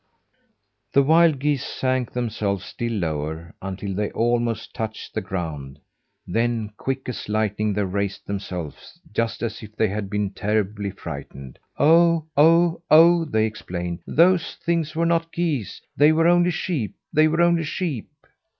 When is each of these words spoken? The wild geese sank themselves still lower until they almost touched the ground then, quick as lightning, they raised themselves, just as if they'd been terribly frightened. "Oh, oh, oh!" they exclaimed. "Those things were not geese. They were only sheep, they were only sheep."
The 0.93 1.03
wild 1.03 1.37
geese 1.37 1.63
sank 1.63 2.11
themselves 2.11 2.65
still 2.65 2.91
lower 2.93 3.53
until 3.61 3.93
they 3.93 4.09
almost 4.13 4.73
touched 4.73 5.13
the 5.13 5.21
ground 5.21 5.79
then, 6.25 6.71
quick 6.75 7.07
as 7.07 7.29
lightning, 7.29 7.73
they 7.73 7.83
raised 7.83 8.25
themselves, 8.25 8.99
just 9.13 9.43
as 9.43 9.61
if 9.61 9.75
they'd 9.75 10.09
been 10.09 10.31
terribly 10.31 10.89
frightened. 10.89 11.59
"Oh, 11.77 12.25
oh, 12.35 12.81
oh!" 12.89 13.25
they 13.25 13.45
exclaimed. 13.45 13.99
"Those 14.07 14.55
things 14.55 14.95
were 14.95 15.05
not 15.05 15.31
geese. 15.31 15.79
They 15.95 16.11
were 16.11 16.27
only 16.27 16.49
sheep, 16.49 16.95
they 17.13 17.27
were 17.27 17.43
only 17.43 17.63
sheep." 17.63 18.09